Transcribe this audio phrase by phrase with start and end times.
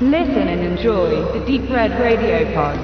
[0.00, 2.76] Listen and enjoy the Deep Red Radio Pod.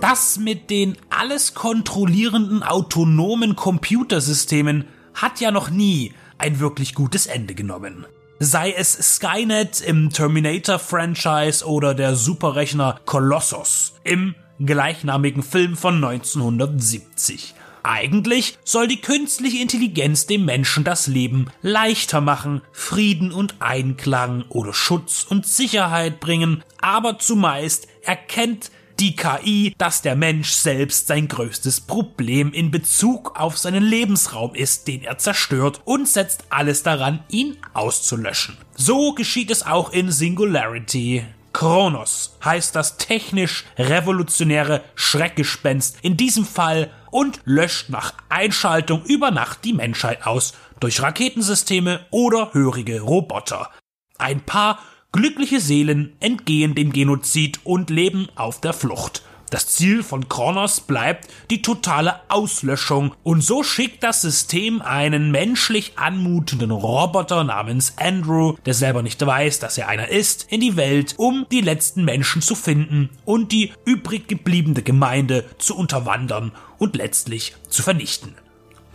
[0.00, 7.54] Das mit den alles kontrollierenden autonomen Computersystemen hat ja noch nie ein wirklich gutes Ende
[7.54, 8.06] genommen.
[8.38, 17.54] Sei es Skynet im Terminator-Franchise oder der Superrechner Colossus im gleichnamigen Film von 1970.
[17.82, 24.74] Eigentlich soll die künstliche Intelligenz dem Menschen das Leben leichter machen, Frieden und Einklang oder
[24.74, 31.80] Schutz und Sicherheit bringen, aber zumeist erkennt die KI, dass der Mensch selbst sein größtes
[31.80, 37.56] Problem in Bezug auf seinen Lebensraum ist, den er zerstört und setzt alles daran, ihn
[37.72, 38.58] auszulöschen.
[38.74, 41.24] So geschieht es auch in Singularity.
[41.52, 49.64] Kronos heißt das technisch revolutionäre Schreckgespenst in diesem Fall und löscht nach Einschaltung über Nacht
[49.64, 53.70] die Menschheit aus durch Raketensysteme oder hörige Roboter.
[54.18, 54.78] Ein paar
[55.12, 59.22] glückliche Seelen entgehen dem Genozid und leben auf der Flucht.
[59.50, 65.98] Das Ziel von Kronos bleibt die totale Auslöschung und so schickt das System einen menschlich
[65.98, 71.14] anmutenden Roboter namens Andrew, der selber nicht weiß, dass er einer ist, in die Welt,
[71.16, 77.56] um die letzten Menschen zu finden und die übrig gebliebene Gemeinde zu unterwandern und letztlich
[77.68, 78.36] zu vernichten.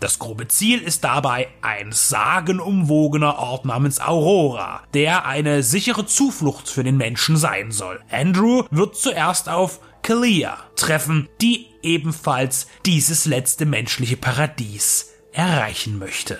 [0.00, 6.84] Das grobe Ziel ist dabei ein sagenumwogener Ort namens Aurora, der eine sichere Zuflucht für
[6.84, 8.00] den Menschen sein soll.
[8.10, 16.38] Andrew wird zuerst auf Kalia treffen, die ebenfalls dieses letzte menschliche Paradies erreichen möchte.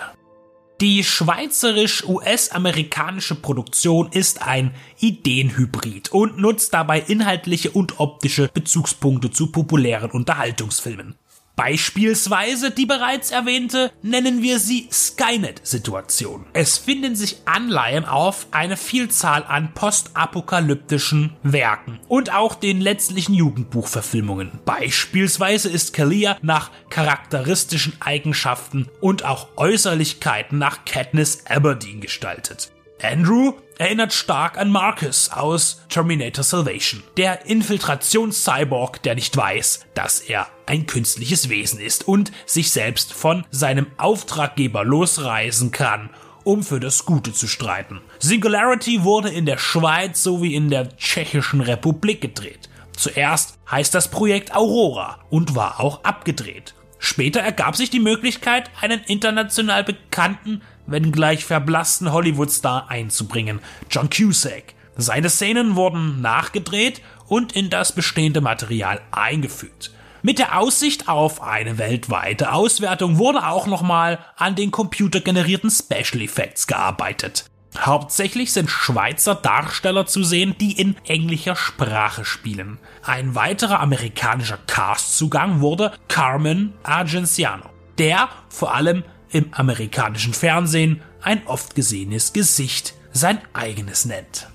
[0.80, 10.11] Die schweizerisch-US-amerikanische Produktion ist ein Ideenhybrid und nutzt dabei inhaltliche und optische Bezugspunkte zu populären
[10.11, 11.14] Unterhaltungsfilmen.
[11.56, 16.46] Beispielsweise die bereits erwähnte, nennen wir sie Skynet-Situation.
[16.52, 24.58] Es finden sich Anleihen auf eine Vielzahl an postapokalyptischen Werken und auch den letztlichen Jugendbuchverfilmungen.
[24.64, 32.73] Beispielsweise ist Kalia nach charakteristischen Eigenschaften und auch Äußerlichkeiten nach Katniss Aberdeen gestaltet.
[33.02, 40.46] Andrew erinnert stark an Marcus aus Terminator Salvation, der Infiltrations-Cyborg, der nicht weiß, dass er
[40.67, 46.11] ein künstliches Wesen ist und sich selbst von seinem Auftraggeber losreisen kann,
[46.45, 48.01] um für das Gute zu streiten.
[48.19, 52.69] Singularity wurde in der Schweiz sowie in der Tschechischen Republik gedreht.
[52.97, 56.74] Zuerst heißt das Projekt Aurora und war auch abgedreht.
[56.98, 63.61] Später ergab sich die Möglichkeit, einen international bekannten wenngleich verblassten Hollywood-Star einzubringen,
[63.91, 64.74] John Cusack.
[64.97, 69.92] Seine Szenen wurden nachgedreht und in das bestehende Material eingefügt.
[70.27, 76.67] Mit der Aussicht auf eine weltweite Auswertung wurde auch nochmal an den computergenerierten Special Effects
[76.67, 77.45] gearbeitet.
[77.79, 82.79] Hauptsächlich sind Schweizer Darsteller zu sehen, die in englischer Sprache spielen.
[83.02, 87.68] Ein weiterer amerikanischer Castzugang wurde Carmen Argenciano,
[87.98, 94.48] der vor allem im amerikanischen Fernsehen ein oft gesehenes Gesicht sein eigenes nennt.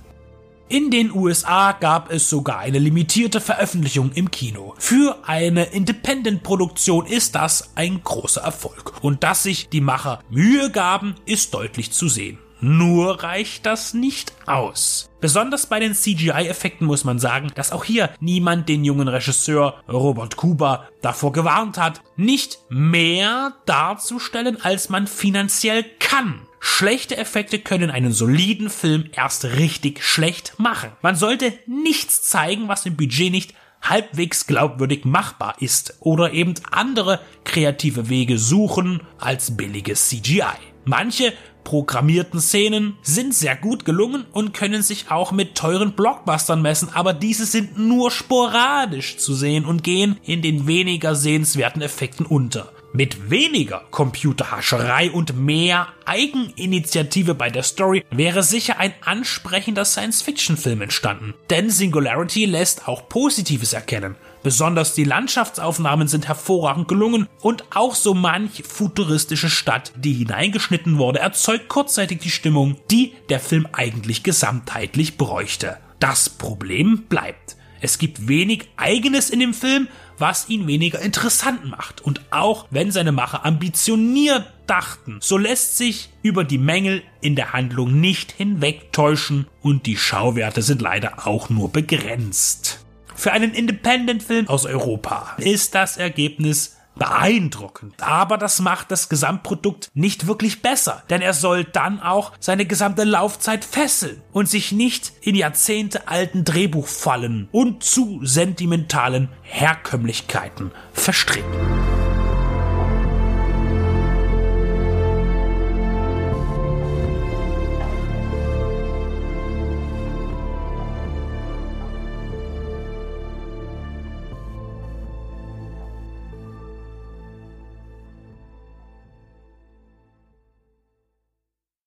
[0.71, 4.75] In den USA gab es sogar eine limitierte Veröffentlichung im Kino.
[4.77, 8.93] Für eine Independent-Produktion ist das ein großer Erfolg.
[9.01, 12.37] Und dass sich die Macher Mühe gaben, ist deutlich zu sehen.
[12.61, 15.09] Nur reicht das nicht aus.
[15.21, 20.35] Besonders bei den CGI-Effekten muss man sagen, dass auch hier niemand den jungen Regisseur Robert
[20.35, 26.41] Kuba davor gewarnt hat, nicht mehr darzustellen, als man finanziell kann.
[26.59, 30.91] Schlechte Effekte können einen soliden Film erst richtig schlecht machen.
[31.01, 37.21] Man sollte nichts zeigen, was im Budget nicht halbwegs glaubwürdig machbar ist oder eben andere
[37.45, 40.43] kreative Wege suchen als billiges CGI.
[40.85, 41.33] Manche
[41.69, 47.13] programmierten Szenen sind sehr gut gelungen und können sich auch mit teuren Blockbustern messen, aber
[47.13, 52.71] diese sind nur sporadisch zu sehen und gehen in den weniger sehenswerten Effekten unter.
[52.91, 61.35] Mit weniger Computerhascherei und mehr Eigeninitiative bei der Story wäre sicher ein ansprechender Science-Fiction-Film entstanden.
[61.51, 64.15] Denn Singularity lässt auch Positives erkennen.
[64.41, 71.19] Besonders die Landschaftsaufnahmen sind hervorragend gelungen und auch so manch futuristische Stadt, die hineingeschnitten wurde,
[71.19, 75.77] erzeugt kurzzeitig die Stimmung, die der Film eigentlich gesamtheitlich bräuchte.
[75.99, 77.57] Das Problem bleibt.
[77.81, 79.87] Es gibt wenig Eigenes in dem Film,
[80.17, 82.01] was ihn weniger interessant macht.
[82.01, 87.53] Und auch wenn seine Macher ambitioniert dachten, so lässt sich über die Mängel in der
[87.53, 92.85] Handlung nicht hinwegtäuschen und die Schauwerte sind leider auch nur begrenzt.
[93.19, 97.95] Für einen Independent-Film aus Europa ist das Ergebnis beeindruckend.
[98.01, 103.03] Aber das macht das Gesamtprodukt nicht wirklich besser, denn er soll dann auch seine gesamte
[103.03, 112.08] Laufzeit fesseln und sich nicht in Jahrzehnte alten Drehbuchfallen und zu sentimentalen Herkömmlichkeiten verstricken.